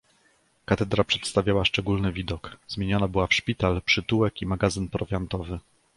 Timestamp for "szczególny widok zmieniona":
1.65-3.07